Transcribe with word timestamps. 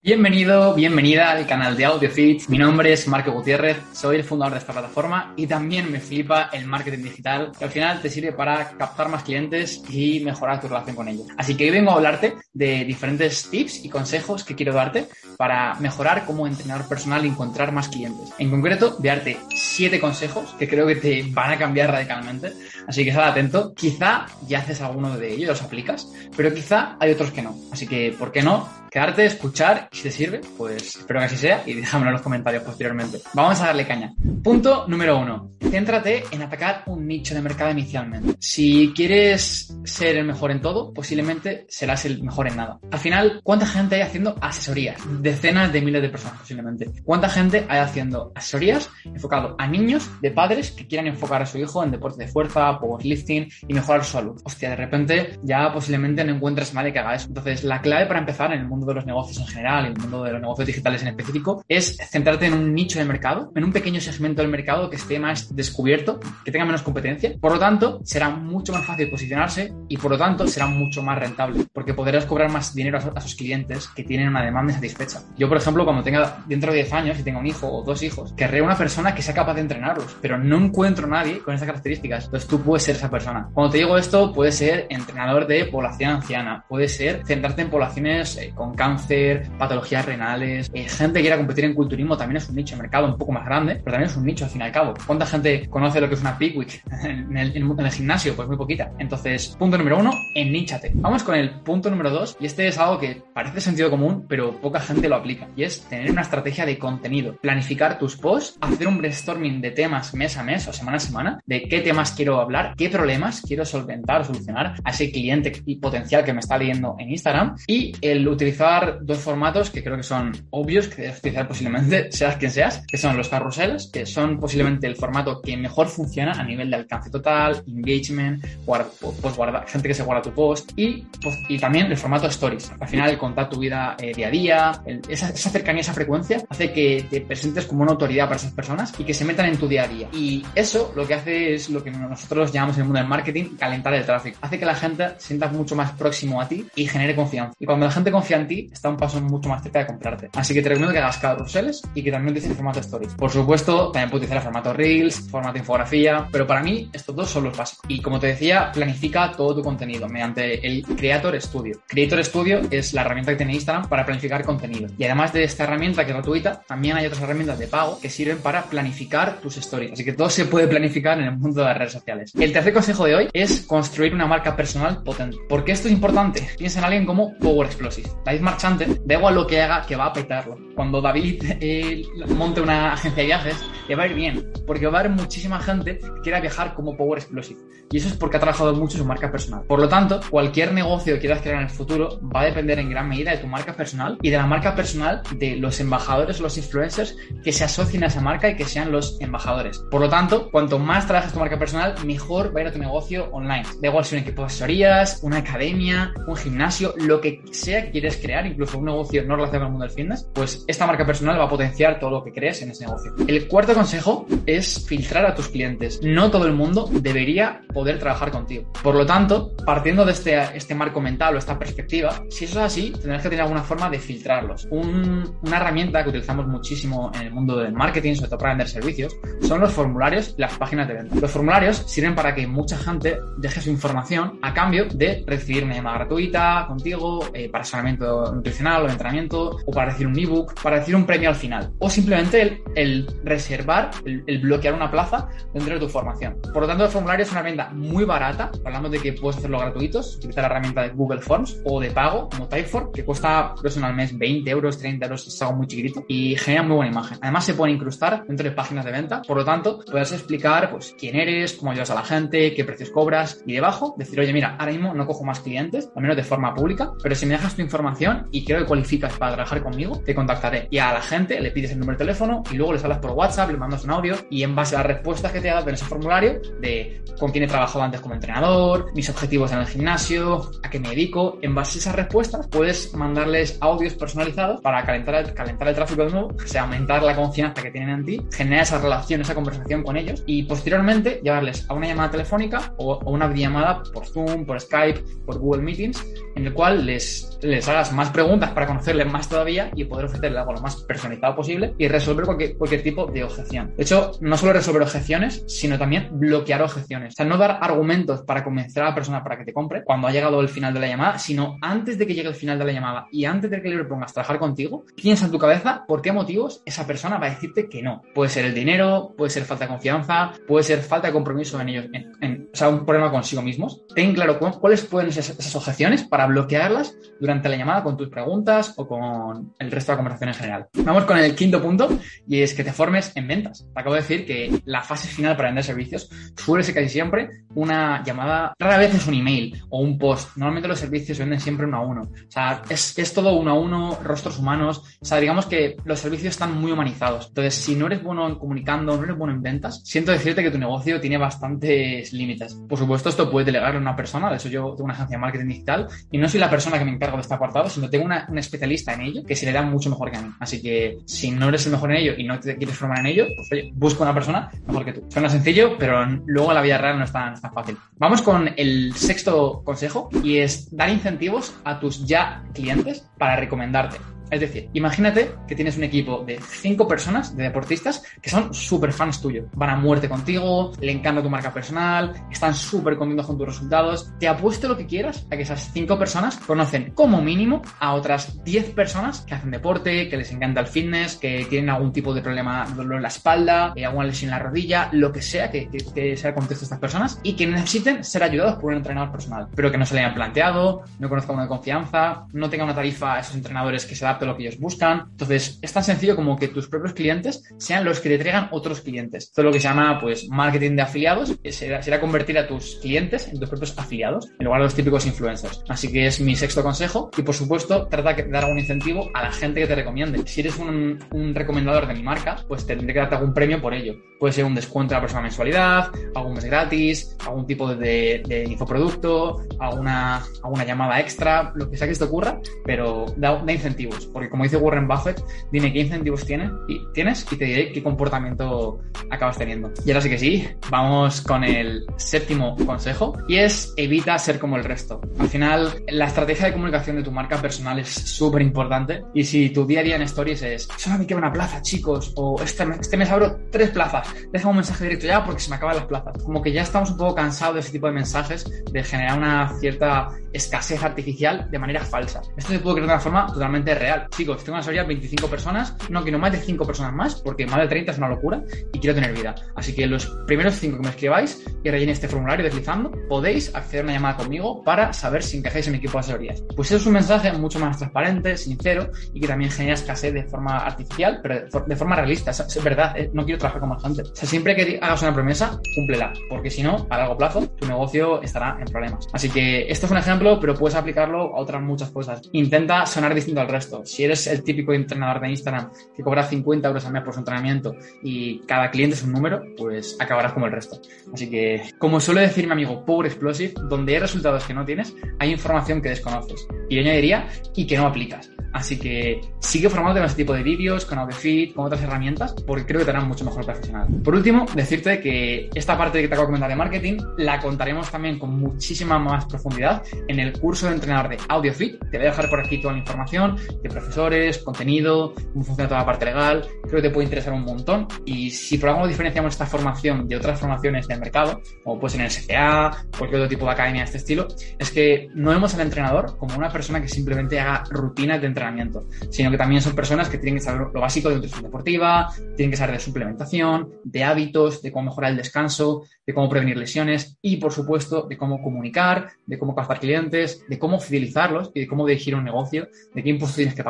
Bienvenido, 0.00 0.74
bienvenida 0.74 1.32
al 1.32 1.46
canal 1.46 1.76
de 1.76 1.84
AudioFit. 1.84 2.48
Mi 2.48 2.56
nombre 2.56 2.92
es 2.92 3.08
Marco 3.08 3.32
Gutiérrez, 3.32 3.78
soy 3.92 4.16
el 4.16 4.24
fundador 4.24 4.52
de 4.54 4.60
esta 4.60 4.72
plataforma 4.72 5.34
y 5.36 5.48
también 5.48 5.90
me 5.90 5.98
flipa 5.98 6.50
el 6.52 6.66
marketing 6.66 7.02
digital, 7.02 7.52
que 7.58 7.64
al 7.64 7.70
final 7.70 8.00
te 8.00 8.08
sirve 8.08 8.32
para 8.32 8.70
captar 8.78 9.08
más 9.08 9.24
clientes 9.24 9.82
y 9.90 10.20
mejorar 10.20 10.60
tu 10.60 10.68
relación 10.68 10.94
con 10.94 11.08
ellos. 11.08 11.26
Así 11.36 11.56
que 11.56 11.64
hoy 11.64 11.70
vengo 11.70 11.90
a 11.90 11.94
hablarte 11.94 12.36
de 12.52 12.84
diferentes 12.84 13.50
tips 13.50 13.84
y 13.84 13.88
consejos 13.88 14.44
que 14.44 14.54
quiero 14.54 14.72
darte 14.72 15.08
para 15.36 15.74
mejorar 15.74 16.24
como 16.24 16.46
entrenador 16.46 16.88
personal 16.88 17.24
y 17.24 17.28
encontrar 17.28 17.72
más 17.72 17.88
clientes. 17.88 18.32
En 18.38 18.50
concreto, 18.50 18.96
de 18.98 19.08
darte 19.08 19.36
siete 19.54 19.98
consejos 19.98 20.54
que 20.58 20.68
creo 20.68 20.86
que 20.86 20.96
te 20.96 21.24
van 21.30 21.52
a 21.52 21.58
cambiar 21.58 21.90
radicalmente. 21.90 22.52
Así 22.86 23.02
que 23.02 23.10
estar 23.10 23.28
atento. 23.28 23.74
Quizá 23.74 24.26
ya 24.46 24.60
haces 24.60 24.80
alguno 24.80 25.18
de 25.18 25.34
ellos, 25.34 25.48
los 25.48 25.62
aplicas, 25.62 26.08
pero 26.36 26.54
quizá 26.54 26.96
hay 27.00 27.10
otros 27.10 27.32
que 27.32 27.42
no. 27.42 27.56
Así 27.72 27.86
que, 27.86 28.14
¿por 28.18 28.32
qué 28.32 28.42
no? 28.42 28.68
Quedarte, 28.90 29.26
escuchar 29.26 29.88
si 29.92 30.02
te 30.02 30.10
sirve, 30.10 30.40
pues 30.56 30.96
espero 30.96 31.20
que 31.20 31.26
así 31.26 31.36
sea 31.36 31.62
y 31.66 31.74
déjamelo 31.74 32.10
en 32.10 32.14
los 32.14 32.22
comentarios 32.22 32.62
posteriormente. 32.62 33.20
Vamos 33.34 33.60
a 33.60 33.66
darle 33.66 33.86
caña. 33.86 34.14
Punto 34.42 34.86
número 34.88 35.18
uno. 35.18 35.50
Céntrate 35.70 36.24
en 36.30 36.42
atacar 36.42 36.84
un 36.86 37.06
nicho 37.06 37.34
de 37.34 37.42
mercado 37.42 37.70
inicialmente. 37.70 38.36
Si 38.38 38.92
quieres 38.94 39.76
ser 39.84 40.16
el 40.16 40.24
mejor 40.24 40.50
en 40.50 40.62
todo, 40.62 40.94
posiblemente 40.94 41.66
serás 41.68 42.04
el 42.06 42.22
mejor 42.22 42.48
en 42.48 42.56
nada. 42.56 42.78
Al 42.90 42.98
final, 42.98 43.40
¿cuánta 43.42 43.66
gente 43.66 43.96
hay 43.96 44.02
haciendo 44.02 44.36
asesorías? 44.40 45.00
Decenas 45.20 45.72
de 45.72 45.82
miles 45.82 46.00
de 46.00 46.08
personas 46.08 46.38
posiblemente. 46.38 46.90
¿Cuánta 47.04 47.28
gente 47.28 47.66
hay 47.68 47.80
haciendo 47.80 48.32
asesorías 48.34 48.88
enfocado 49.04 49.56
a 49.58 49.66
niños 49.66 50.10
de 50.22 50.30
padres 50.30 50.70
que 50.70 50.86
quieran 50.86 51.06
enfocar 51.06 51.42
a 51.42 51.46
su 51.46 51.58
hijo 51.58 51.84
en 51.84 51.90
deporte 51.90 52.24
de 52.24 52.30
fuerza, 52.30 52.78
powerlifting 52.78 53.48
y 53.66 53.74
mejorar 53.74 54.04
su 54.04 54.12
salud? 54.12 54.40
Hostia, 54.44 54.70
de 54.70 54.76
repente 54.76 55.38
ya 55.42 55.72
posiblemente 55.72 56.24
no 56.24 56.34
encuentres 56.34 56.72
nadie 56.72 56.92
que 56.92 56.98
haga 57.00 57.14
eso. 57.14 57.28
Entonces, 57.28 57.64
la 57.64 57.82
clave 57.82 58.06
para 58.06 58.20
empezar 58.20 58.52
en 58.52 58.60
el 58.60 58.66
mundo 58.66 58.77
mundo 58.78 58.92
de 58.92 58.94
los 58.94 59.06
negocios 59.06 59.38
en 59.38 59.46
general 59.46 59.84
y 59.84 59.88
el 59.88 59.98
mundo 59.98 60.22
de 60.24 60.32
los 60.32 60.40
negocios 60.40 60.66
digitales 60.66 61.02
en 61.02 61.08
específico, 61.08 61.64
es 61.68 61.96
centrarte 62.10 62.46
en 62.46 62.54
un 62.54 62.74
nicho 62.74 62.98
de 62.98 63.04
mercado, 63.04 63.52
en 63.54 63.64
un 63.64 63.72
pequeño 63.72 64.00
segmento 64.00 64.42
del 64.42 64.50
mercado 64.50 64.90
que 64.90 64.96
esté 64.96 65.18
más 65.18 65.54
descubierto, 65.54 66.20
que 66.44 66.52
tenga 66.52 66.64
menos 66.64 66.82
competencia. 66.82 67.34
Por 67.40 67.52
lo 67.52 67.58
tanto, 67.58 68.00
será 68.04 68.30
mucho 68.30 68.72
más 68.72 68.84
fácil 68.84 69.10
posicionarse 69.10 69.72
y 69.88 69.96
por 69.96 70.12
lo 70.12 70.18
tanto 70.18 70.46
será 70.46 70.66
mucho 70.66 71.02
más 71.02 71.18
rentable, 71.18 71.66
porque 71.72 71.94
podrás 71.94 72.26
cobrar 72.26 72.50
más 72.50 72.74
dinero 72.74 72.98
a, 72.98 73.20
sus 73.20 73.34
clientes 73.34 73.88
que 73.88 74.04
tienen 74.04 74.28
una 74.28 74.44
demanda 74.44 74.72
insatisfecha. 74.72 75.20
Yo, 75.36 75.48
por 75.48 75.58
ejemplo, 75.58 75.84
cuando 75.84 76.02
tenga 76.02 76.44
dentro 76.46 76.72
de 76.72 76.78
10 76.78 76.92
años 76.92 77.18
y 77.18 77.22
tenga 77.22 77.38
un 77.38 77.46
hijo 77.46 77.68
o 77.68 77.82
dos 77.82 78.02
hijos, 78.02 78.32
querré 78.34 78.62
una 78.62 78.76
persona 78.76 79.14
que 79.14 79.22
sea 79.22 79.34
capaz 79.34 79.54
de 79.54 79.62
entrenarlos, 79.62 80.16
pero 80.20 80.38
no 80.38 80.56
encuentro 80.56 81.06
nadie 81.06 81.40
con 81.40 81.54
esas 81.54 81.66
características. 81.66 82.26
Entonces 82.26 82.48
tú 82.48 82.60
puedes 82.60 82.84
ser 82.84 82.96
esa 82.96 83.10
persona. 83.10 83.48
Cuando 83.52 83.72
te 83.72 83.78
digo 83.78 83.96
esto, 83.98 84.32
puedes 84.32 84.56
ser 84.56 84.86
entrenador 84.90 85.46
de 85.46 85.66
población 85.66 86.10
anciana, 86.10 86.64
puedes 86.68 86.96
ser 86.96 87.22
centrarte 87.26 87.62
en 87.62 87.70
poblaciones 87.70 88.36
eh, 88.36 88.52
con 88.68 88.76
cáncer, 88.76 89.48
patologías 89.58 90.04
renales, 90.04 90.70
eh, 90.74 90.88
gente 90.88 91.18
que 91.18 91.22
quiera 91.22 91.36
competir 91.36 91.64
en 91.64 91.74
culturismo 91.74 92.16
también 92.16 92.36
es 92.36 92.48
un 92.48 92.56
nicho 92.56 92.76
de 92.76 92.82
mercado 92.82 93.06
un 93.06 93.16
poco 93.16 93.32
más 93.32 93.46
grande, 93.46 93.76
pero 93.76 93.92
también 93.92 94.10
es 94.10 94.16
un 94.16 94.24
nicho 94.24 94.44
al 94.44 94.50
fin 94.50 94.60
y 94.60 94.64
al 94.64 94.72
cabo. 94.72 94.94
¿Cuánta 95.06 95.26
gente 95.26 95.66
conoce 95.68 96.00
lo 96.00 96.08
que 96.08 96.14
es 96.14 96.20
una 96.20 96.36
Pickwick 96.36 96.82
en 97.02 97.36
el, 97.36 97.56
en 97.56 97.78
el 97.78 97.90
gimnasio? 97.90 98.34
Pues 98.36 98.46
muy 98.46 98.56
poquita. 98.56 98.92
Entonces, 98.98 99.56
punto 99.58 99.78
número 99.78 99.98
uno, 99.98 100.12
enníchate. 100.34 100.92
Vamos 100.94 101.22
con 101.22 101.34
el 101.34 101.50
punto 101.60 101.90
número 101.90 102.10
dos, 102.10 102.36
y 102.40 102.46
este 102.46 102.68
es 102.68 102.78
algo 102.78 102.98
que 102.98 103.22
parece 103.32 103.60
sentido 103.60 103.90
común, 103.90 104.26
pero 104.28 104.52
poca 104.60 104.80
gente 104.80 105.08
lo 105.08 105.16
aplica, 105.16 105.48
y 105.56 105.62
es 105.62 105.82
tener 105.82 106.10
una 106.10 106.22
estrategia 106.22 106.66
de 106.66 106.78
contenido, 106.78 107.36
planificar 107.36 107.98
tus 107.98 108.16
posts, 108.16 108.58
hacer 108.60 108.86
un 108.86 108.98
brainstorming 108.98 109.60
de 109.60 109.70
temas 109.70 110.14
mes 110.14 110.36
a 110.36 110.42
mes 110.42 110.68
o 110.68 110.72
semana 110.72 110.98
a 110.98 111.00
semana, 111.00 111.40
de 111.46 111.62
qué 111.68 111.80
temas 111.80 112.12
quiero 112.12 112.40
hablar, 112.40 112.74
qué 112.76 112.90
problemas 112.90 113.40
quiero 113.40 113.64
solventar 113.64 114.20
o 114.20 114.24
solucionar 114.24 114.74
a 114.84 114.90
ese 114.90 115.10
cliente 115.10 115.52
potencial 115.80 116.24
que 116.24 116.32
me 116.32 116.40
está 116.40 116.58
leyendo 116.58 116.96
en 116.98 117.10
Instagram, 117.10 117.56
y 117.66 117.92
el 118.00 118.26
utilizar 118.28 118.57
dos 119.02 119.18
formatos 119.18 119.70
que 119.70 119.82
creo 119.82 119.96
que 119.96 120.02
son 120.02 120.32
obvios, 120.50 120.88
que 120.88 121.02
debes 121.02 121.18
utilizar 121.18 121.48
posiblemente, 121.48 122.12
seas 122.12 122.36
quien 122.36 122.50
seas, 122.50 122.82
que 122.86 122.96
son 122.96 123.16
los 123.16 123.28
carruseles, 123.28 123.90
que 123.92 124.06
son 124.06 124.38
posiblemente 124.38 124.86
el 124.86 124.96
formato 124.96 125.40
que 125.40 125.56
mejor 125.56 125.88
funciona 125.88 126.32
a 126.32 126.44
nivel 126.44 126.70
de 126.70 126.76
alcance 126.76 127.10
total, 127.10 127.62
engagement, 127.66 128.44
post 128.64 129.36
guarda, 129.36 129.64
gente 129.66 129.88
que 129.88 129.94
se 129.94 130.02
guarda 130.02 130.22
tu 130.22 130.32
post 130.32 130.72
y, 130.76 131.06
y 131.48 131.58
también 131.58 131.86
el 131.86 131.96
formato 131.96 132.26
stories. 132.26 132.72
Al 132.80 132.88
final, 132.88 133.10
el 133.10 133.18
contar 133.18 133.48
tu 133.48 133.58
vida 133.58 133.96
eh, 133.98 134.12
día 134.14 134.28
a 134.28 134.30
día, 134.30 134.82
esa, 135.08 135.28
esa, 135.30 135.50
cercanía, 135.50 135.80
esa 135.80 135.92
frecuencia, 135.92 136.42
hace 136.48 136.72
que 136.72 137.06
te 137.10 137.20
presentes 137.20 137.66
como 137.66 137.82
una 137.82 137.92
autoridad 137.92 138.26
para 138.26 138.36
esas 138.36 138.52
personas 138.52 138.92
y 138.98 139.04
que 139.04 139.14
se 139.14 139.24
metan 139.24 139.46
en 139.46 139.56
tu 139.56 139.68
día 139.68 139.84
a 139.84 139.88
día. 139.88 140.08
Y 140.12 140.44
eso 140.54 140.92
lo 140.96 141.06
que 141.06 141.14
hace 141.14 141.54
es 141.54 141.70
lo 141.70 141.82
que 141.82 141.90
nosotros 141.90 142.52
llamamos 142.52 142.76
en 142.76 142.82
el 142.82 142.86
mundo 142.86 143.00
del 143.00 143.08
marketing 143.08 143.56
calentar 143.58 143.94
el 143.94 144.04
tráfico. 144.04 144.38
Hace 144.40 144.58
que 144.58 144.64
la 144.64 144.74
gente 144.74 145.08
sienta 145.18 145.48
mucho 145.48 145.76
más 145.76 145.92
próximo 145.92 146.40
a 146.40 146.48
ti 146.48 146.66
y 146.74 146.86
genere 146.86 147.14
confianza. 147.14 147.54
Y 147.58 147.66
cuando 147.66 147.86
la 147.86 147.92
gente 147.92 148.10
confía 148.10 148.36
en 148.36 148.47
ti, 148.48 148.70
está 148.72 148.88
un 148.88 148.96
paso 148.96 149.20
mucho 149.20 149.48
más 149.48 149.62
cerca 149.62 149.80
de 149.80 149.86
comprarte. 149.86 150.30
Así 150.34 150.54
que 150.54 150.62
te 150.62 150.70
recomiendo 150.70 150.92
que 150.92 150.98
hagas 150.98 151.18
carruseles 151.18 151.82
y 151.94 152.02
que 152.02 152.10
también 152.10 152.32
utilices 152.32 152.56
formato 152.56 152.80
stories. 152.80 153.14
Por 153.14 153.30
supuesto, 153.30 153.90
también 153.92 154.10
puedes 154.10 154.24
utilizar 154.24 154.38
el 154.38 154.42
formato 154.42 154.72
reels, 154.72 155.28
formato 155.30 155.58
infografía, 155.58 156.28
pero 156.30 156.46
para 156.46 156.62
mí 156.62 156.90
estos 156.92 157.14
dos 157.14 157.28
son 157.30 157.44
los 157.44 157.56
básicos. 157.56 157.84
Y 157.88 158.00
como 158.00 158.18
te 158.18 158.28
decía, 158.28 158.70
planifica 158.72 159.32
todo 159.32 159.56
tu 159.56 159.62
contenido 159.62 160.08
mediante 160.08 160.66
el 160.66 160.82
Creator 160.82 161.40
Studio. 161.40 161.80
Creator 161.86 162.24
Studio 162.24 162.60
es 162.70 162.92
la 162.94 163.02
herramienta 163.02 163.32
que 163.32 163.36
tiene 163.36 163.54
Instagram 163.54 163.88
para 163.88 164.04
planificar 164.04 164.44
contenido. 164.44 164.88
Y 164.98 165.04
además 165.04 165.32
de 165.32 165.44
esta 165.44 165.64
herramienta 165.64 166.04
que 166.04 166.10
es 166.10 166.16
gratuita, 166.16 166.62
también 166.66 166.96
hay 166.96 167.06
otras 167.06 167.22
herramientas 167.22 167.58
de 167.58 167.66
pago 167.66 167.98
que 168.00 168.10
sirven 168.10 168.38
para 168.38 168.64
planificar 168.64 169.40
tus 169.40 169.56
stories. 169.56 169.92
Así 169.92 170.04
que 170.04 170.12
todo 170.12 170.30
se 170.30 170.46
puede 170.46 170.66
planificar 170.66 171.18
en 171.18 171.26
el 171.26 171.36
mundo 171.36 171.60
de 171.60 171.66
las 171.68 171.78
redes 171.78 171.92
sociales. 171.92 172.32
El 172.34 172.52
tercer 172.52 172.72
consejo 172.72 173.04
de 173.04 173.14
hoy 173.14 173.28
es 173.32 173.62
construir 173.62 174.14
una 174.14 174.26
marca 174.26 174.56
personal 174.56 175.02
potente. 175.02 175.36
porque 175.48 175.72
esto 175.72 175.88
es 175.88 175.94
importante? 175.94 176.46
Piensa 176.56 176.78
en 176.78 176.84
alguien 176.84 177.06
como 177.06 177.36
Power 177.38 177.66
Explosive. 177.66 178.08
David 178.38 178.44
Marchand 178.44 179.00
da 179.04 179.14
igual 179.14 179.34
lo 179.34 179.46
que 179.48 179.60
haga, 179.60 179.84
que 179.84 179.96
va 179.96 180.06
a 180.06 180.12
petarlo. 180.12 180.56
Cuando 180.76 181.00
David 181.00 181.42
eh, 181.60 182.04
monte 182.36 182.60
una 182.60 182.92
agencia 182.92 183.22
de 183.22 183.26
viajes, 183.26 183.56
le 183.88 183.96
va 183.96 184.04
a 184.04 184.06
ir 184.06 184.14
bien, 184.14 184.52
porque 184.64 184.86
va 184.86 184.98
a 184.98 185.00
haber 185.00 185.12
muchísima 185.12 185.58
gente 185.58 185.98
que 185.98 186.20
quiera 186.22 186.40
viajar 186.40 186.74
como 186.74 186.96
Power 186.96 187.18
Explosive. 187.18 187.58
Y 187.90 187.96
eso 187.96 188.08
es 188.08 188.14
porque 188.14 188.36
ha 188.36 188.40
trabajado 188.40 188.74
mucho 188.74 188.98
su 188.98 189.04
marca 189.04 189.30
personal. 189.30 189.64
Por 189.66 189.80
lo 189.80 189.88
tanto, 189.88 190.20
cualquier 190.30 190.72
negocio 190.72 191.14
que 191.14 191.20
quieras 191.20 191.40
crear 191.40 191.56
en 191.56 191.62
el 191.64 191.70
futuro 191.70 192.20
va 192.22 192.42
a 192.42 192.44
depender 192.44 192.78
en 192.78 192.90
gran 192.90 193.08
medida 193.08 193.30
de 193.30 193.38
tu 193.38 193.46
marca 193.46 193.74
personal 193.74 194.18
y 194.20 194.28
de 194.28 194.36
la 194.36 194.46
marca 194.46 194.74
personal 194.74 195.22
de 195.36 195.56
los 195.56 195.80
embajadores 195.80 196.38
o 196.38 196.42
los 196.42 196.58
influencers 196.58 197.16
que 197.42 197.52
se 197.52 197.64
asocien 197.64 198.04
a 198.04 198.08
esa 198.08 198.20
marca 198.20 198.50
y 198.50 198.56
que 198.56 198.66
sean 198.66 198.92
los 198.92 199.18
embajadores. 199.20 199.78
Por 199.90 200.02
lo 200.02 200.08
tanto, 200.08 200.50
cuanto 200.50 200.78
más 200.78 201.06
trabajes 201.06 201.32
tu 201.32 201.38
marca 201.38 201.58
personal, 201.58 201.94
mejor 202.04 202.54
va 202.54 202.60
a 202.60 202.62
ir 202.64 202.68
a 202.68 202.72
tu 202.72 202.78
negocio 202.78 203.30
online. 203.32 203.64
Da 203.80 203.88
igual 203.88 204.04
si 204.04 204.16
un 204.16 204.22
equipo 204.22 204.42
de 204.42 204.46
asesorías, 204.46 205.20
una 205.22 205.38
academia, 205.38 206.12
un 206.26 206.36
gimnasio, 206.36 206.94
lo 206.98 207.22
que 207.22 207.42
sea 207.52 207.86
que 207.86 207.92
quieres 207.92 208.18
crear, 208.18 208.27
incluso 208.46 208.78
un 208.78 208.86
negocio 208.86 209.24
no 209.24 209.36
relacionado 209.36 209.66
el 209.66 209.72
mundo 209.72 209.86
del 209.86 209.94
fitness, 209.94 210.28
pues 210.34 210.64
esta 210.66 210.86
marca 210.86 211.06
personal 211.06 211.38
va 211.38 211.44
a 211.44 211.48
potenciar 211.48 211.98
todo 211.98 212.10
lo 212.10 212.24
que 212.24 212.32
crees 212.32 212.62
en 212.62 212.70
ese 212.70 212.84
negocio. 212.84 213.14
El 213.26 213.48
cuarto 213.48 213.74
consejo 213.74 214.26
es 214.46 214.86
filtrar 214.86 215.26
a 215.26 215.34
tus 215.34 215.48
clientes. 215.48 216.00
No 216.02 216.30
todo 216.30 216.46
el 216.46 216.52
mundo 216.52 216.88
debería 216.90 217.62
poder 217.72 217.98
trabajar 217.98 218.30
contigo. 218.30 218.70
Por 218.82 218.94
lo 218.94 219.06
tanto, 219.06 219.52
partiendo 219.64 220.04
de 220.04 220.12
este, 220.12 220.38
este 220.54 220.74
marco 220.74 221.00
mental 221.00 221.34
o 221.34 221.38
esta 221.38 221.58
perspectiva, 221.58 222.22
si 222.30 222.44
eso 222.44 222.60
es 222.60 222.66
así, 222.66 222.90
tendrás 222.92 223.22
que 223.22 223.30
tener 223.30 223.42
alguna 223.42 223.62
forma 223.62 223.90
de 223.90 223.98
filtrarlos. 223.98 224.66
una 224.70 225.56
herramienta 225.56 226.02
que 226.02 226.10
utilizamos 226.10 226.46
muchísimo 226.46 227.10
en 227.14 227.22
el 227.22 227.32
mundo 227.32 227.56
del 227.56 227.72
marketing, 227.72 228.14
sobre 228.14 228.30
todo 228.30 228.38
para 228.38 228.52
vender 228.52 228.68
servicios, 228.68 229.16
son 229.42 229.60
los 229.60 229.72
formularios 229.72 230.34
y 230.36 230.40
las 230.40 230.56
páginas 230.58 230.88
de 230.88 230.94
venta. 230.94 231.16
Los 231.20 231.30
formularios 231.30 231.76
sirven 231.86 232.14
para 232.14 232.34
que 232.34 232.46
mucha 232.46 232.76
gente 232.76 233.18
deje 233.38 233.60
su 233.60 233.70
información 233.70 234.38
a 234.42 234.52
cambio 234.52 234.86
de 234.86 235.24
recibir 235.26 235.64
una 235.64 235.74
llamada 235.74 235.98
gratuita 235.98 236.64
contigo, 236.66 237.20
eh, 237.32 237.48
para 237.48 237.62
asesoramiento 237.62 238.17
nutricional 238.32 238.84
o 238.84 238.88
entrenamiento, 238.88 239.56
o 239.66 239.70
para 239.70 239.92
decir 239.92 240.06
un 240.06 240.18
ebook, 240.18 240.54
para 240.62 240.78
decir 240.78 240.94
un 240.96 241.06
premio 241.06 241.28
al 241.28 241.34
final, 241.34 241.72
o 241.78 241.90
simplemente 241.90 242.42
el, 242.42 242.62
el 242.74 243.06
reservar, 243.24 243.90
el, 244.04 244.38
bloquear 244.38 244.74
una 244.74 244.90
plaza 244.90 245.28
dentro 245.52 245.74
de 245.74 245.80
tu 245.80 245.88
formación. 245.88 246.36
Por 246.52 246.62
lo 246.62 246.68
tanto, 246.68 246.84
el 246.84 246.90
formulario 246.90 247.24
es 247.24 247.30
una 247.30 247.40
herramienta 247.40 247.70
muy 247.70 248.04
barata. 248.04 248.50
Hablamos 248.64 248.90
de 248.90 248.98
que 248.98 249.12
puedes 249.12 249.38
hacerlo 249.38 249.58
gratuitos, 249.58 250.16
utilizar 250.16 250.42
la 250.42 250.48
herramienta 250.48 250.82
de 250.82 250.90
Google 250.90 251.20
Forms 251.20 251.60
o 251.64 251.80
de 251.80 251.90
pago, 251.90 252.28
como 252.28 252.48
Typeform, 252.48 252.92
que 252.92 253.04
cuesta, 253.04 253.54
creo 253.60 253.84
al 253.84 253.94
mes 253.94 254.16
20 254.16 254.50
euros, 254.50 254.78
30 254.78 255.06
euros, 255.06 255.26
es 255.26 255.42
algo 255.42 255.54
muy 255.54 255.66
chiquitito 255.66 256.04
y 256.08 256.36
genera 256.36 256.62
muy 256.62 256.76
buena 256.76 256.92
imagen. 256.92 257.18
Además, 257.20 257.44
se 257.44 257.54
puede 257.54 257.72
incrustar 257.72 258.24
dentro 258.26 258.48
de 258.48 258.54
páginas 258.54 258.84
de 258.84 258.92
venta. 258.92 259.22
Por 259.22 259.36
lo 259.36 259.44
tanto, 259.44 259.80
puedes 259.90 260.12
explicar 260.12 260.70
pues, 260.70 260.94
quién 260.98 261.16
eres, 261.16 261.54
cómo 261.54 261.70
ayudas 261.70 261.90
a 261.90 261.94
la 261.94 262.02
gente, 262.02 262.54
qué 262.54 262.64
precios 262.64 262.90
cobras 262.90 263.42
y 263.46 263.54
debajo 263.54 263.94
decir, 263.96 264.18
oye, 264.20 264.32
mira, 264.32 264.56
ahora 264.58 264.72
mismo 264.72 264.94
no 264.94 265.06
cojo 265.06 265.24
más 265.24 265.40
clientes, 265.40 265.90
al 265.94 266.02
menos 266.02 266.16
de 266.16 266.24
forma 266.24 266.54
pública, 266.54 266.92
pero 267.02 267.14
si 267.14 267.26
me 267.26 267.34
dejas 267.34 267.54
tu 267.54 267.62
información 267.62 268.07
y 268.30 268.44
creo 268.44 268.60
que 268.60 268.66
cualificas 268.66 269.12
para 269.14 269.32
trabajar 269.32 269.62
conmigo, 269.62 270.00
te 270.04 270.14
contactaré. 270.14 270.68
Y 270.70 270.78
a 270.78 270.92
la 270.92 271.00
gente 271.00 271.40
le 271.40 271.50
pides 271.50 271.72
el 271.72 271.78
número 271.78 271.98
de 271.98 272.04
teléfono 272.04 272.42
y 272.50 272.56
luego 272.56 272.72
les 272.72 272.84
hablas 272.84 272.98
por 272.98 273.12
WhatsApp, 273.12 273.50
le 273.50 273.56
mandas 273.56 273.84
un 273.84 273.90
audio 273.90 274.16
y 274.30 274.42
en 274.42 274.54
base 274.54 274.74
a 274.74 274.78
las 274.78 274.86
respuestas 274.86 275.32
que 275.32 275.40
te 275.40 275.50
ha 275.50 275.54
dado 275.54 275.68
en 275.68 275.74
ese 275.74 275.84
formulario 275.84 276.40
de 276.60 277.02
con 277.18 277.32
quién 277.32 277.44
he 277.44 277.48
trabajado 277.48 277.84
antes 277.84 278.00
como 278.00 278.14
entrenador, 278.14 278.92
mis 278.94 279.08
objetivos 279.10 279.52
en 279.52 279.58
el 279.58 279.66
gimnasio, 279.66 280.50
a 280.62 280.70
qué 280.70 280.78
me 280.78 280.90
dedico, 280.90 281.38
en 281.42 281.54
base 281.54 281.78
a 281.78 281.80
esas 281.80 281.94
respuestas 281.94 282.46
puedes 282.48 282.94
mandarles 282.94 283.58
audios 283.60 283.94
personalizados 283.94 284.60
para 284.60 284.84
calentar 284.84 285.16
el, 285.16 285.34
calentar 285.34 285.68
el 285.68 285.74
tráfico 285.74 286.04
de 286.04 286.10
nuevo, 286.10 286.28
o 286.28 286.46
sea, 286.46 286.62
aumentar 286.62 287.02
la 287.02 287.16
confianza 287.16 287.62
que 287.62 287.70
tienen 287.70 287.90
en 287.90 288.04
ti, 288.04 288.20
generar 288.32 288.62
esa 288.62 288.78
relación, 288.78 289.20
esa 289.20 289.34
conversación 289.34 289.82
con 289.82 289.96
ellos 289.96 290.22
y 290.26 290.44
posteriormente 290.44 291.20
llevarles 291.22 291.66
a 291.68 291.74
una 291.74 291.88
llamada 291.88 292.10
telefónica 292.10 292.74
o, 292.76 292.94
o 292.94 293.10
una 293.10 293.32
llamada 293.34 293.82
por 293.92 294.06
Zoom, 294.06 294.44
por 294.44 294.60
Skype, 294.60 295.02
por 295.26 295.38
Google 295.38 295.62
Meetings, 295.62 296.04
en 296.36 296.46
el 296.46 296.54
cual 296.54 296.86
les, 296.86 297.38
les 297.42 297.68
hagas 297.68 297.87
más 297.92 298.10
preguntas 298.10 298.50
para 298.50 298.66
conocerles 298.66 299.10
más 299.10 299.28
todavía 299.28 299.70
y 299.74 299.84
poder 299.84 300.06
ofrecerle 300.06 300.38
algo 300.38 300.52
lo 300.52 300.60
más 300.60 300.76
personalizado 300.82 301.36
posible 301.36 301.74
y 301.78 301.88
resolver 301.88 302.24
cualquier, 302.24 302.82
tipo 302.82 303.06
de 303.06 303.24
objeción. 303.24 303.74
De 303.76 303.82
hecho, 303.82 304.12
no 304.20 304.36
solo 304.36 304.52
resolver 304.52 304.82
objeciones, 304.82 305.44
sino 305.46 305.78
también 305.78 306.08
bloquear 306.12 306.62
objeciones. 306.62 307.14
O 307.14 307.16
sea, 307.16 307.26
no 307.26 307.36
dar 307.36 307.58
argumentos 307.60 308.22
para 308.22 308.44
convencer 308.44 308.82
a 308.82 308.90
la 308.90 308.94
persona 308.94 309.22
para 309.22 309.38
que 309.38 309.44
te 309.44 309.52
compre 309.52 309.82
cuando 309.84 310.06
ha 310.06 310.12
llegado 310.12 310.40
el 310.40 310.48
final 310.48 310.74
de 310.74 310.80
la 310.80 310.88
llamada, 310.88 311.18
sino 311.18 311.58
antes 311.60 311.98
de 311.98 312.06
que 312.06 312.14
llegue 312.14 312.28
el 312.28 312.34
final 312.34 312.58
de 312.58 312.64
la 312.64 312.72
llamada 312.72 313.06
y 313.10 313.24
antes 313.24 313.50
de 313.50 313.60
que 313.62 313.68
le 313.68 313.84
pongas 313.84 314.10
a 314.10 314.14
trabajar 314.14 314.38
contigo, 314.38 314.84
piensa 314.94 315.26
en 315.26 315.32
tu 315.32 315.38
cabeza 315.38 315.84
por 315.86 316.02
qué 316.02 316.12
motivos 316.12 316.62
esa 316.64 316.86
persona 316.86 317.18
va 317.18 317.26
a 317.26 317.30
decirte 317.30 317.68
que 317.68 317.82
no. 317.82 318.02
Puede 318.14 318.30
ser 318.30 318.44
el 318.44 318.54
dinero, 318.54 319.14
puede 319.16 319.30
ser 319.30 319.44
falta 319.44 319.64
de 319.64 319.70
confianza, 319.70 320.32
puede 320.46 320.64
ser 320.64 320.80
falta 320.80 321.08
de 321.08 321.12
compromiso 321.12 321.60
en 321.60 321.68
ellos, 321.68 321.86
en, 322.20 322.48
o 322.52 322.56
sea, 322.56 322.68
un 322.68 322.84
problema 322.84 323.10
consigo 323.10 323.42
mismos. 323.42 323.84
Ten 323.94 324.14
claro 324.14 324.38
cuáles 324.38 324.84
pueden 324.84 325.12
ser 325.12 325.24
esas 325.24 325.56
objeciones 325.56 326.04
para 326.04 326.26
bloquearlas 326.26 326.96
durante 327.20 327.48
la 327.48 327.56
llamada 327.56 327.77
con 327.82 327.96
tus 327.96 328.08
preguntas 328.08 328.74
o 328.76 328.86
con 328.86 329.54
el 329.58 329.70
resto 329.70 329.92
de 329.92 329.94
la 329.94 329.98
conversación 329.98 330.28
en 330.28 330.34
general. 330.34 330.66
Vamos 330.84 331.04
con 331.04 331.18
el 331.18 331.34
quinto 331.34 331.62
punto 331.62 331.88
y 332.26 332.40
es 332.40 332.54
que 332.54 332.64
te 332.64 332.72
formes 332.72 333.12
en 333.14 333.28
ventas. 333.28 333.66
Te 333.72 333.80
acabo 333.80 333.94
de 333.94 334.00
decir 334.00 334.26
que 334.26 334.62
la 334.64 334.82
fase 334.82 335.08
final 335.08 335.36
para 335.36 335.48
vender 335.48 335.64
servicios 335.64 336.10
suele 336.36 336.64
ser 336.64 336.74
casi 336.74 336.88
siempre 336.88 337.28
una 337.54 338.02
llamada, 338.04 338.54
rara 338.58 338.78
vez 338.78 338.94
es 338.94 339.06
un 339.06 339.14
email 339.14 339.60
o 339.70 339.80
un 339.80 339.98
post. 339.98 340.36
Normalmente 340.36 340.68
los 340.68 340.78
servicios 340.78 341.16
se 341.16 341.22
venden 341.22 341.40
siempre 341.40 341.66
uno 341.66 341.78
a 341.78 341.80
uno. 341.80 342.02
O 342.02 342.30
sea, 342.30 342.62
es, 342.68 342.98
es 342.98 343.12
todo 343.12 343.34
uno 343.34 343.50
a 343.50 343.54
uno, 343.54 343.98
rostros 344.02 344.38
humanos. 344.38 344.98
O 345.00 345.04
sea, 345.04 345.18
digamos 345.18 345.46
que 345.46 345.76
los 345.84 345.98
servicios 345.98 346.30
están 346.30 346.60
muy 346.60 346.72
humanizados. 346.72 347.28
Entonces, 347.28 347.54
si 347.54 347.74
no 347.74 347.86
eres 347.86 348.02
bueno 348.02 348.28
en 348.28 348.36
comunicando, 348.36 348.96
no 348.96 349.04
eres 349.04 349.16
bueno 349.16 349.34
en 349.34 349.42
ventas, 349.42 349.82
siento 349.84 350.12
decirte 350.12 350.42
que 350.42 350.50
tu 350.50 350.58
negocio 350.58 351.00
tiene 351.00 351.18
bastantes 351.18 352.12
límites. 352.12 352.54
Por 352.68 352.78
supuesto, 352.78 353.08
esto 353.08 353.30
puede 353.30 353.46
delegarle 353.46 353.78
a 353.78 353.80
una 353.80 353.96
persona. 353.96 354.30
De 354.30 354.36
hecho, 354.36 354.48
yo 354.48 354.74
tengo 354.74 354.84
una 354.84 354.94
agencia 354.94 355.16
de 355.16 355.20
marketing 355.20 355.48
digital 355.48 355.88
y 356.10 356.18
no 356.18 356.28
soy 356.28 356.40
la 356.40 356.50
persona 356.50 356.78
que 356.78 356.84
me 356.84 356.92
encargo 356.92 357.16
de 357.16 357.22
este 357.22 357.34
apartado, 357.34 357.67
sino 357.68 357.90
tengo 357.90 358.04
una, 358.04 358.26
un 358.28 358.38
especialista 358.38 358.94
en 358.94 359.02
ello 359.02 359.24
que 359.24 359.36
se 359.36 359.46
le 359.46 359.52
da 359.52 359.62
mucho 359.62 359.90
mejor 359.90 360.10
que 360.10 360.16
a 360.16 360.22
mí. 360.22 360.30
Así 360.40 360.62
que 360.62 360.98
si 361.04 361.30
no 361.30 361.48
eres 361.48 361.66
el 361.66 361.72
mejor 361.72 361.90
en 361.90 361.98
ello 361.98 362.12
y 362.16 362.24
no 362.24 362.38
te 362.38 362.56
quieres 362.56 362.76
formar 362.76 363.00
en 363.00 363.06
ello, 363.06 363.26
pues 363.36 363.52
oye, 363.52 363.72
busca 363.74 364.02
una 364.02 364.14
persona 364.14 364.50
mejor 364.66 364.84
que 364.84 364.92
tú. 364.92 365.04
Suena 365.08 365.28
sencillo, 365.28 365.76
pero 365.78 366.04
luego 366.26 366.52
la 366.52 366.62
vida 366.62 366.78
real 366.78 366.98
no 366.98 367.04
es 367.04 367.12
tan, 367.12 367.36
fácil. 367.36 367.76
Vamos 367.96 368.22
con 368.22 368.50
el 368.56 368.94
sexto 368.94 369.62
consejo 369.64 370.10
y 370.22 370.38
es 370.38 370.74
dar 370.74 370.90
incentivos 370.90 371.54
a 371.64 371.80
tus 371.80 372.06
ya 372.06 372.44
clientes 372.52 373.08
para 373.16 373.36
recomendarte. 373.36 373.98
Es 374.30 374.40
decir, 374.40 374.68
imagínate 374.72 375.34
que 375.46 375.54
tienes 375.54 375.76
un 375.76 375.84
equipo 375.84 376.24
de 376.24 376.38
cinco 376.40 376.86
personas, 376.86 377.36
de 377.36 377.44
deportistas, 377.44 378.02
que 378.20 378.30
son 378.30 378.52
súper 378.52 378.92
fans 378.92 379.20
tuyos. 379.20 379.46
Van 379.54 379.70
a 379.70 379.76
muerte 379.76 380.08
contigo, 380.08 380.72
le 380.80 380.92
encanta 380.92 381.22
tu 381.22 381.30
marca 381.30 381.52
personal, 381.52 382.12
están 382.30 382.54
súper 382.54 382.96
contentos 382.96 383.26
con 383.26 383.38
tus 383.38 383.46
resultados. 383.46 384.12
Te 384.18 384.28
apuesto 384.28 384.68
lo 384.68 384.76
que 384.76 384.86
quieras 384.86 385.26
a 385.30 385.36
que 385.36 385.42
esas 385.42 385.70
cinco 385.72 385.98
personas 385.98 386.36
conocen 386.36 386.92
como 386.92 387.20
mínimo 387.22 387.62
a 387.80 387.94
otras 387.94 388.42
10 388.44 388.70
personas 388.70 389.20
que 389.22 389.34
hacen 389.34 389.50
deporte, 389.50 390.08
que 390.08 390.16
les 390.16 390.30
encanta 390.32 390.60
el 390.60 390.66
fitness, 390.66 391.16
que 391.16 391.46
tienen 391.48 391.70
algún 391.70 391.92
tipo 391.92 392.14
de 392.14 392.22
problema, 392.22 392.66
dolor 392.74 392.96
en 392.96 393.02
la 393.02 393.08
espalda, 393.08 393.72
eh, 393.76 393.84
alguna 393.84 394.06
lesión 394.06 394.30
en 394.32 394.38
la 394.38 394.44
rodilla, 394.44 394.88
lo 394.92 395.12
que 395.12 395.22
sea 395.22 395.50
que, 395.50 395.68
sea 396.16 396.30
el 396.30 396.34
contexto 396.34 396.60
de 396.60 396.64
estas 396.64 396.78
personas 396.78 397.20
y 397.22 397.34
que 397.34 397.46
necesiten 397.46 398.04
ser 398.04 398.22
ayudados 398.22 398.56
por 398.56 398.66
un 398.66 398.78
entrenador 398.78 399.10
personal, 399.10 399.48
pero 399.54 399.70
que 399.70 399.78
no 399.78 399.86
se 399.86 399.94
le 399.94 400.00
hayan 400.00 400.14
planteado, 400.14 400.82
no 400.98 401.08
conozca 401.08 401.32
uno 401.32 401.42
de 401.42 401.48
confianza, 401.48 402.26
no 402.32 402.50
tenga 402.50 402.64
una 402.64 402.74
tarifa 402.74 403.14
a 403.14 403.20
esos 403.20 403.34
entrenadores 403.34 403.86
que 403.86 403.94
se 403.94 404.04
adapte 404.18 404.26
lo 404.26 404.36
que 404.36 404.42
ellos 404.44 404.58
buscan. 404.58 405.06
Entonces, 405.10 405.58
es 405.62 405.72
tan 405.72 405.84
sencillo 405.84 406.16
como 406.16 406.36
que 406.36 406.48
tus 406.48 406.68
propios 406.68 406.92
clientes 406.92 407.44
sean 407.58 407.84
los 407.84 408.00
que 408.00 408.08
te 408.08 408.18
traigan 408.18 408.48
otros 408.50 408.80
clientes. 408.80 409.24
Esto 409.24 409.42
es 409.42 409.44
lo 409.44 409.52
que 409.52 409.60
se 409.60 409.68
llama, 409.68 410.00
pues, 410.00 410.28
marketing 410.28 410.76
de 410.76 410.82
afiliados, 410.82 411.36
que 411.42 411.52
será, 411.52 412.00
convertir 412.00 412.38
a 412.38 412.46
tus 412.46 412.76
clientes 412.76 413.28
en 413.28 413.40
tus 413.40 413.48
propios 413.48 413.76
afiliados, 413.78 414.30
en 414.38 414.44
lugar 414.44 414.60
de 414.60 414.66
los 414.66 414.74
típicos 414.74 415.06
influencers. 415.06 415.64
Así 415.68 415.90
que 415.90 416.06
es 416.06 416.20
mi 416.20 416.36
sexto 416.36 416.62
consejo. 416.62 417.10
Y, 417.16 417.22
por 417.22 417.34
supuesto, 417.34 417.86
trata 417.88 418.14
de 418.14 418.24
dar 418.24 418.44
algún 418.44 418.58
incentivo 418.58 419.10
a 419.14 419.22
la 419.22 419.32
gente 419.32 419.60
que 419.60 419.66
te 419.66 419.74
recomiende. 419.74 420.22
Si 420.26 420.40
eres 420.40 420.58
un, 420.58 420.98
recomendador 421.34 421.86
de 421.86 421.94
mi 421.94 422.02
marca, 422.02 422.36
pues 422.48 422.66
tendré 422.66 422.92
que 422.92 422.98
darte 423.00 423.16
algún 423.16 423.34
premio 423.34 423.60
por 423.60 423.74
ello. 423.74 423.94
Puede 424.18 424.32
ser 424.32 424.44
un 424.44 424.54
descuento 424.54 424.94
a 424.94 424.96
la 424.96 425.00
próxima 425.02 425.22
mensualidad, 425.22 425.90
algún 426.14 426.34
mes 426.34 426.44
gratis, 426.44 427.16
algún 427.24 427.46
tipo 427.46 427.74
de, 427.74 428.22
de 428.26 428.44
infoproducto, 428.44 429.42
alguna, 429.60 430.24
llamada 430.66 431.00
extra, 431.00 431.52
lo 431.54 431.70
que 431.70 431.76
sea 431.76 431.86
que 431.86 431.94
te 431.94 432.04
ocurra, 432.04 432.40
pero 432.64 433.06
da 433.16 433.40
incentivos. 433.52 434.07
Porque 434.12 434.28
como 434.28 434.44
dice 434.44 434.56
Warren 434.56 434.88
Buffett, 434.88 435.22
dime 435.52 435.72
qué 435.72 435.80
incentivos 435.80 436.24
tienes 436.24 436.50
y, 436.68 436.80
tienes 436.92 437.26
y 437.30 437.36
te 437.36 437.44
diré 437.44 437.72
qué 437.72 437.82
comportamiento 437.82 438.80
acabas 439.10 439.38
teniendo. 439.38 439.72
Y 439.84 439.90
ahora 439.90 440.00
sí 440.00 440.10
que 440.10 440.18
sí, 440.18 440.48
vamos 440.70 441.20
con 441.20 441.44
el 441.44 441.84
séptimo 441.96 442.56
consejo 442.56 443.16
y 443.28 443.36
es 443.36 443.72
evita 443.76 444.18
ser 444.18 444.38
como 444.38 444.56
el 444.56 444.64
resto. 444.64 445.00
Al 445.18 445.28
final, 445.28 445.84
la 445.88 446.06
estrategia 446.06 446.46
de 446.46 446.52
comunicación 446.52 446.96
de 446.96 447.02
tu 447.02 447.12
marca 447.12 447.40
personal 447.40 447.78
es 447.78 447.88
súper 447.88 448.42
importante 448.42 449.02
y 449.14 449.24
si 449.24 449.50
tu 449.50 449.66
día 449.66 449.80
a 449.80 449.82
día 449.82 449.96
en 449.96 450.02
stories 450.02 450.42
es 450.42 450.68
solo 450.76 450.98
me 450.98 451.06
queda 451.06 451.18
una 451.18 451.32
plaza, 451.32 451.62
chicos, 451.62 452.12
o 452.16 452.40
este, 452.42 452.64
este 452.80 452.96
mes 452.96 453.10
abro 453.10 453.38
tres 453.50 453.70
plazas, 453.70 454.08
deja 454.32 454.48
un 454.48 454.56
mensaje 454.56 454.84
directo 454.84 455.06
ya 455.06 455.24
porque 455.24 455.40
se 455.40 455.50
me 455.50 455.56
acaban 455.56 455.76
las 455.76 455.86
plazas. 455.86 456.22
Como 456.22 456.42
que 456.42 456.52
ya 456.52 456.62
estamos 456.62 456.90
un 456.90 456.98
poco 456.98 457.14
cansados 457.14 457.54
de 457.54 457.60
ese 457.60 457.72
tipo 457.72 457.86
de 457.86 457.92
mensajes, 457.92 458.50
de 458.70 458.84
generar 458.84 459.18
una 459.18 459.48
cierta 459.58 460.08
escasez 460.32 460.82
artificial 460.82 461.48
de 461.50 461.58
manera 461.58 461.84
falsa. 461.84 462.22
Esto 462.36 462.52
se 462.52 462.58
puede 462.58 462.76
crear 462.76 462.88
de 462.88 462.94
una 462.94 463.00
forma 463.00 463.26
totalmente 463.26 463.74
real. 463.74 463.97
Chicos, 464.10 464.38
tengo 464.38 464.52
una 464.52 464.60
asesoría 464.60 464.84
25 464.84 465.28
personas, 465.28 465.76
no 465.88 466.02
quiero 466.02 466.18
más 466.18 466.32
de 466.32 466.38
5 466.38 466.66
personas 466.66 466.92
más, 466.92 467.16
porque 467.16 467.46
más 467.46 467.60
de 467.60 467.68
30 467.68 467.92
es 467.92 467.98
una 467.98 468.08
locura 468.08 468.42
y 468.72 468.78
quiero 468.78 468.94
tener 468.94 469.12
vida. 469.14 469.34
Así 469.54 469.74
que 469.74 469.86
los 469.86 470.06
primeros 470.26 470.54
5 470.54 470.76
que 470.76 470.82
me 470.82 470.90
escribáis 470.90 471.44
y 471.62 471.70
rellenéis 471.70 471.98
este 471.98 472.08
formulario 472.08 472.44
deslizando, 472.44 472.90
podéis 473.08 473.54
acceder 473.54 473.82
a 473.82 473.84
una 473.84 473.92
llamada 473.94 474.16
conmigo 474.16 474.62
para 474.64 474.92
saber 474.92 475.22
si 475.22 475.38
encajáis 475.38 475.66
en 475.66 475.72
mi 475.72 475.78
equipo 475.78 475.94
de 475.94 476.00
asesorías. 476.00 476.42
Pues 476.54 476.68
eso 476.68 476.76
es 476.76 476.86
un 476.86 476.92
mensaje 476.92 477.32
mucho 477.32 477.58
más 477.58 477.78
transparente, 477.78 478.36
sincero 478.36 478.90
y 479.12 479.20
que 479.20 479.26
también 479.26 479.50
genera 479.50 479.74
escasez 479.74 480.14
de 480.14 480.24
forma 480.24 480.58
artificial, 480.58 481.20
pero 481.22 481.64
de 481.66 481.76
forma 481.76 481.96
realista. 481.96 482.30
Es 482.30 482.62
verdad, 482.62 482.96
eh, 482.98 483.10
no 483.12 483.24
quiero 483.24 483.38
trabajar 483.38 483.60
como 483.60 483.74
la 483.74 483.80
gente. 483.80 484.02
O 484.02 484.14
sea, 484.14 484.28
siempre 484.28 484.54
que 484.54 484.78
hagas 484.80 485.02
una 485.02 485.14
promesa, 485.14 485.58
cúmplela, 485.74 486.12
porque 486.28 486.50
si 486.50 486.62
no, 486.62 486.86
a 486.90 486.98
largo 486.98 487.16
plazo, 487.16 487.46
tu 487.48 487.66
negocio 487.66 488.22
estará 488.22 488.56
en 488.60 488.66
problemas. 488.66 489.06
Así 489.12 489.28
que 489.30 489.70
esto 489.70 489.86
es 489.86 489.92
un 489.92 489.98
ejemplo, 489.98 490.38
pero 490.40 490.54
puedes 490.54 490.76
aplicarlo 490.76 491.36
a 491.36 491.40
otras 491.40 491.62
muchas 491.62 491.90
cosas. 491.90 492.22
Intenta 492.32 492.84
sonar 492.86 493.14
distinto 493.14 493.40
al 493.40 493.48
resto. 493.48 493.82
Si 493.88 494.04
eres 494.04 494.26
el 494.26 494.42
típico 494.44 494.74
entrenador 494.74 495.20
de 495.22 495.30
Instagram 495.30 495.70
que 495.96 496.02
cobra 496.02 496.22
50 496.22 496.68
euros 496.68 496.84
al 496.84 496.92
mes 496.92 497.02
por 497.02 497.14
su 497.14 497.20
entrenamiento 497.20 497.74
y 498.02 498.40
cada 498.40 498.70
cliente 498.70 498.96
es 498.96 499.02
un 499.02 499.12
número, 499.12 499.42
pues 499.56 499.96
acabarás 499.98 500.34
como 500.34 500.46
el 500.46 500.52
resto. 500.52 500.80
Así 501.12 501.30
que, 501.30 501.62
como 501.78 501.98
suele 501.98 502.20
decir 502.20 502.46
mi 502.46 502.52
amigo 502.52 502.84
Power 502.84 503.06
Explosive, 503.06 503.54
donde 503.68 503.94
hay 503.94 504.00
resultados 504.00 504.44
que 504.44 504.52
no 504.52 504.64
tienes, 504.64 504.94
hay 505.18 505.30
información 505.30 505.80
que 505.80 505.88
desconoces. 505.88 506.46
Y 506.68 506.76
yo 506.76 506.82
añadiría, 506.82 507.28
y 507.54 507.66
que 507.66 507.76
no 507.76 507.86
aplicas. 507.86 508.30
Así 508.52 508.78
que 508.78 509.20
sigue 509.40 509.68
formándote 509.68 510.00
en 510.00 510.06
este 510.06 510.22
tipo 510.22 510.32
de 510.32 510.42
vídeos, 510.42 510.84
con 510.84 510.98
AudioFit, 510.98 511.54
con 511.54 511.66
otras 511.66 511.82
herramientas, 511.82 512.34
porque 512.46 512.64
creo 512.64 512.80
que 512.80 512.86
te 512.86 512.90
harán 512.90 513.06
mucho 513.06 513.24
mejor 513.24 513.44
profesional. 513.44 513.88
Por 514.02 514.14
último, 514.14 514.46
decirte 514.54 515.00
que 515.00 515.50
esta 515.54 515.76
parte 515.76 516.00
que 516.00 516.08
te 516.08 516.14
acabo 516.14 516.26
de 516.26 516.28
comentar 516.28 516.48
de 516.48 516.56
marketing 516.56 516.96
la 517.18 517.40
contaremos 517.40 517.90
también 517.90 518.18
con 518.18 518.38
muchísima 518.38 518.98
más 518.98 519.26
profundidad 519.26 519.82
en 520.08 520.18
el 520.18 520.32
curso 520.38 520.66
de 520.66 520.74
entrenador 520.74 521.10
de 521.10 521.18
AudioFit. 521.28 521.78
Te 521.90 521.98
voy 521.98 522.06
a 522.06 522.10
dejar 522.10 522.30
por 522.30 522.40
aquí 522.40 522.60
toda 522.60 522.72
la 522.72 522.80
información, 522.80 523.36
te 523.62 523.68
profesores, 523.78 524.38
contenido, 524.38 525.14
cómo 525.32 525.44
funciona 525.44 525.68
toda 525.68 525.80
la 525.80 525.86
parte 525.86 526.06
legal. 526.06 526.46
Creo 526.62 526.82
que 526.82 526.88
te 526.88 526.90
puede 526.90 527.04
interesar 527.04 527.32
un 527.32 527.44
montón. 527.44 527.86
Y 528.04 528.30
si 528.30 528.58
por 528.58 528.70
algo 528.70 528.86
diferenciamos 528.86 529.34
esta 529.34 529.46
formación 529.46 530.06
de 530.08 530.16
otras 530.16 530.38
formaciones 530.40 530.88
del 530.88 531.00
mercado, 531.00 531.40
como 531.64 531.80
puede 531.80 531.92
ser 531.92 532.00
en 532.00 532.06
el 532.06 532.12
SCA, 532.12 532.86
cualquier 532.96 533.22
otro 533.22 533.28
tipo 533.28 533.46
de 533.46 533.52
academia 533.52 533.82
de 533.82 533.86
este 533.86 533.98
estilo, 533.98 534.28
es 534.58 534.70
que 534.70 535.08
no 535.14 535.30
vemos 535.30 535.54
al 535.54 535.60
entrenador 535.60 536.16
como 536.18 536.36
una 536.36 536.50
persona 536.50 536.80
que 536.80 536.88
simplemente 536.88 537.38
haga 537.40 537.64
rutinas 537.70 538.20
de 538.20 538.26
entrenamiento, 538.26 538.86
sino 539.10 539.30
que 539.30 539.38
también 539.38 539.62
son 539.62 539.74
personas 539.74 540.08
que 540.08 540.18
tienen 540.18 540.38
que 540.38 540.44
saber 540.44 540.68
lo 540.72 540.80
básico 540.80 541.08
de 541.08 541.16
nutrición 541.16 541.42
deportiva, 541.42 542.08
tienen 542.36 542.50
que 542.50 542.56
saber 542.56 542.74
de 542.74 542.80
suplementación, 542.80 543.70
de 543.84 544.04
hábitos, 544.04 544.62
de 544.62 544.72
cómo 544.72 544.86
mejorar 544.86 545.12
el 545.12 545.16
descanso, 545.16 545.84
de 546.06 546.14
cómo 546.14 546.28
prevenir 546.28 546.56
lesiones 546.56 547.18
y, 547.20 547.36
por 547.36 547.52
supuesto, 547.52 548.06
de 548.08 548.16
cómo 548.16 548.42
comunicar, 548.42 549.10
de 549.26 549.38
cómo 549.38 549.54
captar 549.54 549.80
clientes, 549.80 550.44
de 550.48 550.58
cómo 550.58 550.80
fidelizarlos 550.80 551.50
y 551.54 551.60
de 551.60 551.66
cómo 551.66 551.86
dirigir 551.86 552.14
un 552.14 552.24
negocio, 552.24 552.68
de 552.94 553.02
qué 553.02 553.10
impuestos 553.10 553.36
tienes 553.36 553.54
que 553.54 553.62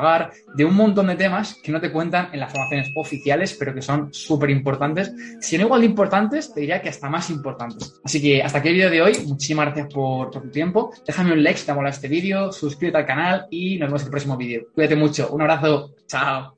de 0.54 0.64
un 0.64 0.74
montón 0.74 1.08
de 1.08 1.16
temas 1.16 1.60
que 1.62 1.72
no 1.72 1.80
te 1.80 1.92
cuentan 1.92 2.30
en 2.32 2.40
las 2.40 2.52
formaciones 2.52 2.90
oficiales, 2.94 3.56
pero 3.58 3.74
que 3.74 3.82
son 3.82 4.12
súper 4.12 4.50
importantes. 4.50 5.12
Si 5.40 5.56
no 5.56 5.64
igual 5.64 5.80
de 5.80 5.86
importantes, 5.86 6.52
te 6.52 6.60
diría 6.60 6.80
que 6.80 6.88
hasta 6.88 7.08
más 7.08 7.30
importantes. 7.30 8.00
Así 8.04 8.20
que 8.20 8.42
hasta 8.42 8.58
aquí 8.58 8.68
el 8.68 8.74
vídeo 8.74 8.90
de 8.90 9.02
hoy. 9.02 9.12
Muchísimas 9.26 9.66
gracias 9.66 9.92
por, 9.92 10.30
tu 10.30 10.40
tiempo. 10.50 10.92
Déjame 11.06 11.32
un 11.32 11.42
like 11.42 11.58
si 11.58 11.66
te 11.66 11.72
ha 11.72 11.74
molado 11.74 11.94
este 11.94 12.08
vídeo, 12.08 12.52
suscríbete 12.52 12.98
al 12.98 13.06
canal 13.06 13.46
y 13.50 13.78
nos 13.78 13.88
vemos 13.88 14.02
en 14.02 14.06
el 14.06 14.10
próximo 14.10 14.36
vídeo. 14.36 14.66
Cuídate 14.74 14.96
mucho. 14.96 15.28
Un 15.30 15.42
abrazo. 15.42 15.94
Chao. 16.06 16.57